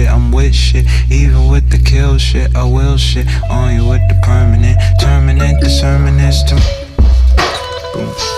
shit, 0.00 0.10
I'm 0.10 0.32
with 0.32 0.54
shit. 0.54 0.86
Even 1.10 1.48
with 1.48 1.70
the 1.70 1.78
kill 1.78 2.18
shit, 2.18 2.54
I 2.56 2.64
will 2.64 2.96
shit. 2.96 3.26
On 3.50 3.74
you 3.74 3.86
with 3.88 4.02
the 4.08 4.18
permanent, 4.22 4.78
terminate, 5.00 5.60
discernment 5.60 6.20
is 6.20 6.42
to. 6.44 6.56
Boom. 7.94 8.29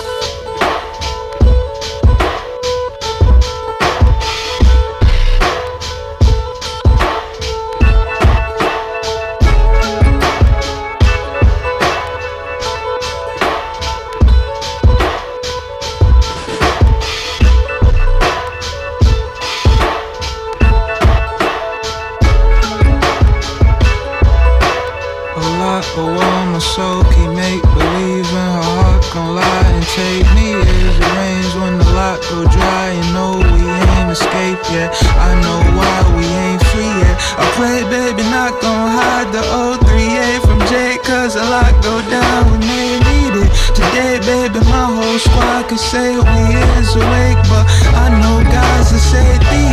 yet. 34.73 34.89
I 35.21 35.37
know 35.41 35.59
why 35.77 35.95
we 36.17 36.25
ain't 36.25 36.63
free 36.73 36.93
yet. 37.05 37.15
I 37.37 37.45
pray, 37.57 37.85
baby, 37.85 38.23
not 38.33 38.57
gon' 38.61 38.89
hide 38.89 39.29
the 39.29 39.43
old 39.53 39.79
38 39.85 40.41
from 40.41 40.59
Jay, 40.67 40.97
cause 41.05 41.35
a 41.35 41.45
lot 41.45 41.71
go 41.85 42.01
down 42.09 42.41
when 42.49 42.61
they 42.61 42.97
need 43.09 43.33
it. 43.45 43.49
Today, 43.77 44.17
baby, 44.25 44.59
my 44.73 44.87
whole 44.89 45.19
squad 45.21 45.69
could 45.69 45.79
say 45.79 46.17
we 46.17 46.41
is 46.81 46.91
awake, 46.97 47.41
but 47.49 47.65
I 47.93 48.09
know 48.19 48.41
guys 48.49 48.89
that 48.91 49.03
say 49.13 49.29
the 49.51 49.63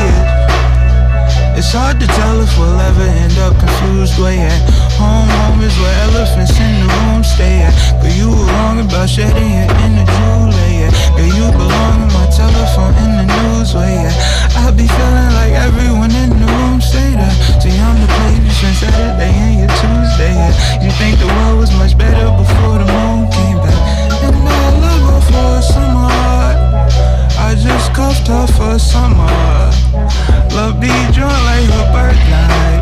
It's 1.58 1.73
hard 1.73 1.99
to 2.00 2.06
tell 2.06 2.41
if 2.41 2.53
we'll 2.58 2.81
ever 2.81 3.08
end 3.25 3.38
up 3.41 3.56
confused, 3.58 4.20
way 4.20 4.37
yeah 4.37 4.90
home 5.00 5.31
always 5.44 5.75
where 5.81 5.97
elephants 6.08 6.56
in 6.61 6.73
the 6.81 6.87
room 6.94 7.23
stay 7.25 7.64
at. 7.64 7.75
Girl, 8.00 8.12
you 8.20 8.29
were 8.29 8.47
wrong 8.52 8.76
about 8.85 9.08
shedding 9.08 9.52
it 9.62 9.70
in 9.85 9.93
the 9.97 10.05
jewelry, 10.05 10.73
yeah. 10.85 10.93
Girl, 11.17 11.31
you 11.38 11.47
belong 11.56 11.97
in 12.05 12.11
my 12.12 12.26
telephone 12.29 12.94
in 13.05 13.11
the 13.20 13.26
news 13.32 13.73
way. 13.75 13.97
yeah. 14.05 14.61
I 14.61 14.70
be 14.70 14.87
feeling 14.87 15.32
like 15.41 15.55
everyone 15.56 16.12
in 16.23 16.31
the 16.31 16.47
room 16.55 16.81
say 16.81 17.17
that. 17.17 17.35
See, 17.62 17.73
I'm 17.73 17.97
the 18.02 18.08
play 18.17 18.37
between 18.44 18.75
Saturday 18.76 19.32
and 19.44 19.55
your 19.64 19.73
Tuesday, 19.81 20.35
yeah. 20.37 20.85
You 20.85 20.91
think 21.00 21.19
the 21.19 21.31
world 21.37 21.58
was 21.62 21.73
much 21.81 21.96
better 21.96 22.29
before 22.37 22.76
the 22.82 22.88
moon 22.88 23.29
came 23.32 23.58
back. 23.64 23.81
And 24.26 24.37
I 24.37 24.67
love 24.85 25.03
her 25.11 25.23
for 25.29 25.49
a 25.58 25.62
summer. 25.62 26.12
I 27.46 27.56
just 27.56 27.93
cuffed 27.94 28.29
her 28.29 28.46
for 28.46 28.76
a 28.76 28.79
summer. 28.79 29.32
Love 30.56 30.81
be 30.81 30.93
drunk 31.14 31.41
like 31.49 31.67
her 31.73 31.87
birthday. 31.93 32.80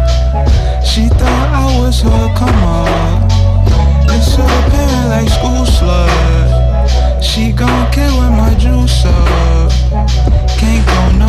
She 0.85 1.09
thought 1.09 1.49
I 1.53 1.81
was 1.81 2.01
her 2.03 2.35
come 2.37 2.63
up. 2.65 3.31
It's 4.11 4.35
a 4.35 4.47
parent 4.71 5.09
like 5.11 5.29
school 5.29 5.65
slut. 5.65 7.23
She 7.23 7.53
gon' 7.53 7.91
kill 7.93 8.19
with 8.21 8.35
my 8.43 8.55
juice 8.55 9.05
up. 9.05 9.71
Can't 10.59 10.85
go 10.87 11.01
no 11.19 11.28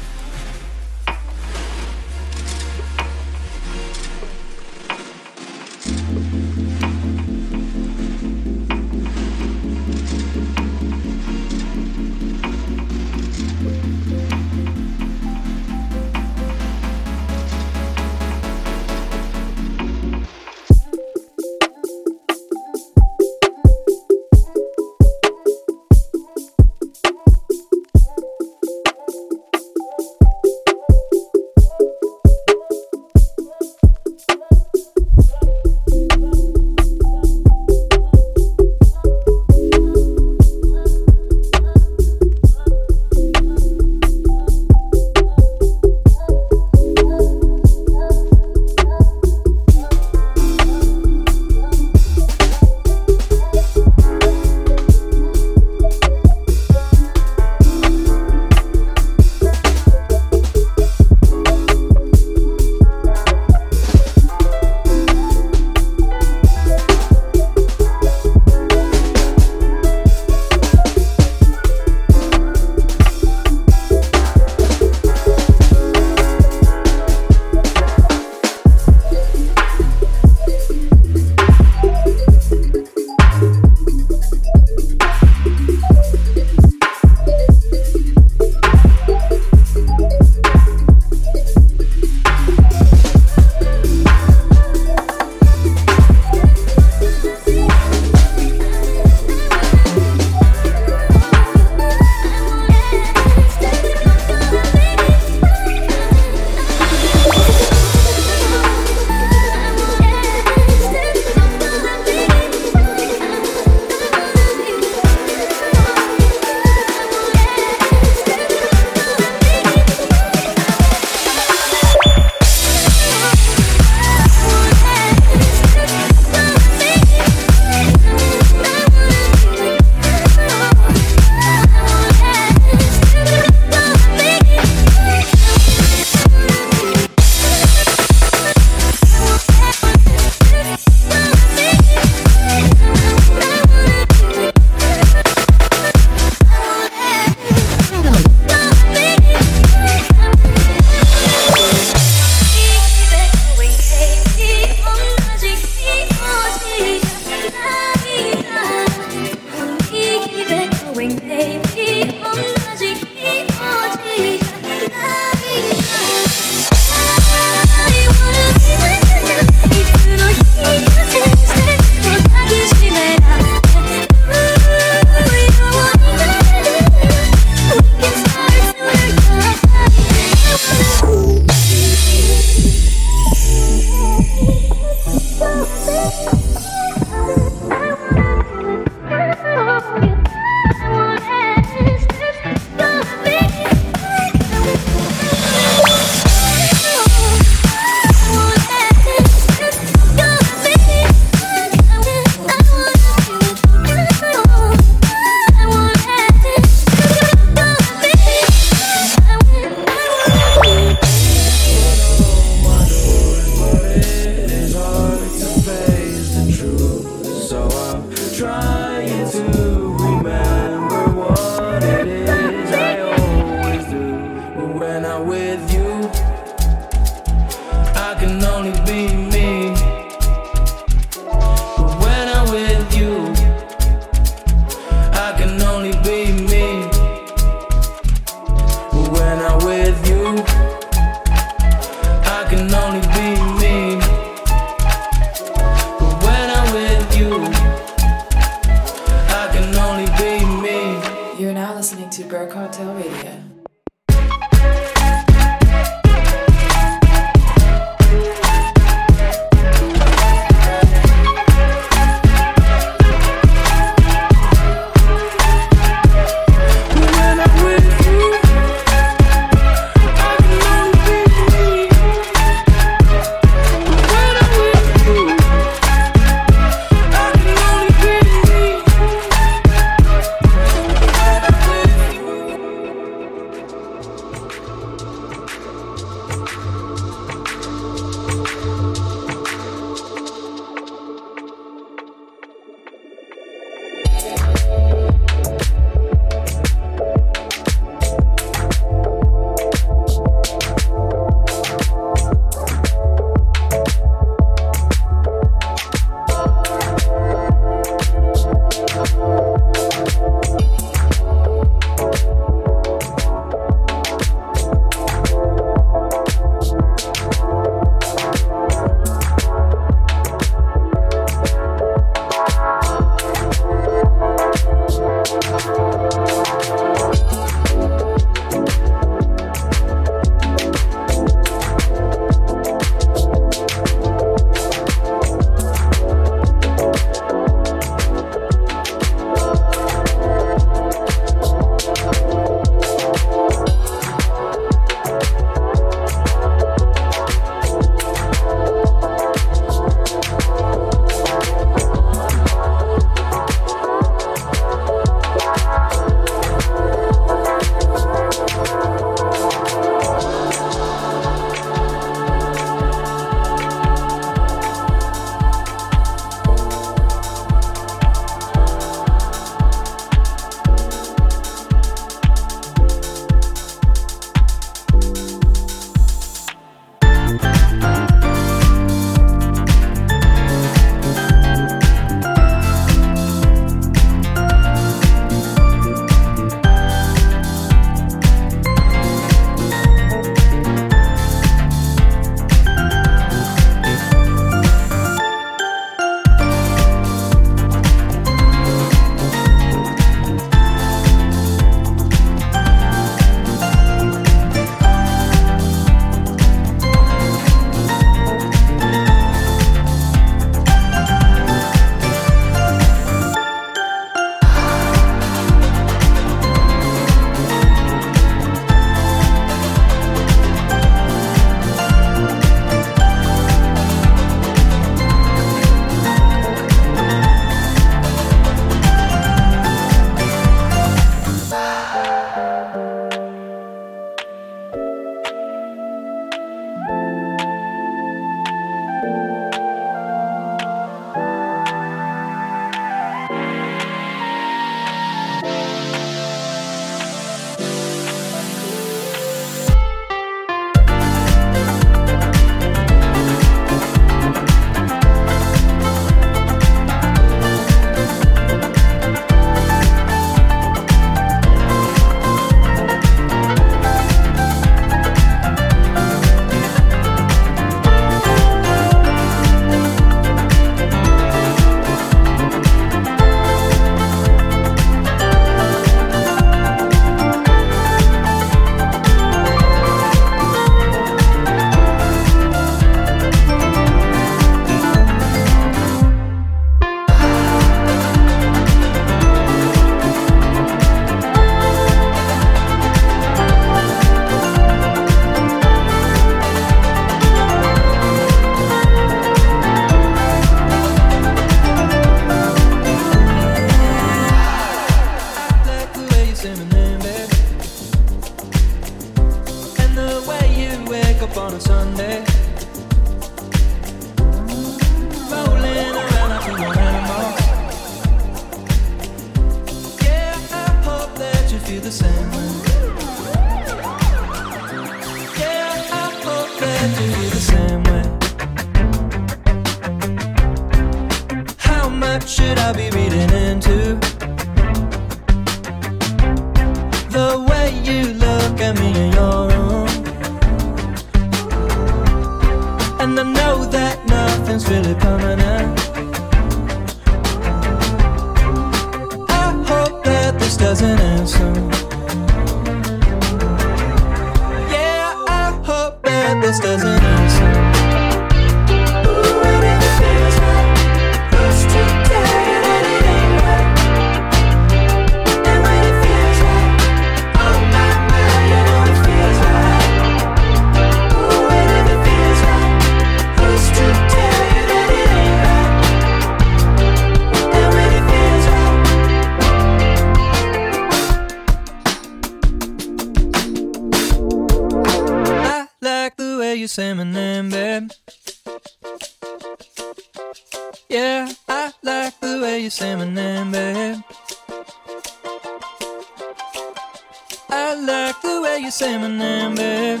Say 598.72 598.96
my 598.96 599.06
name, 599.06 599.54
babe. 599.54 600.00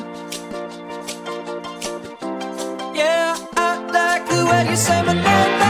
Yeah, 2.94 3.36
I 3.54 3.76
like 3.92 4.26
the 4.26 4.46
way 4.46 4.70
you 4.70 4.76
say 4.76 5.02
my 5.02 5.12
name. 5.12 5.61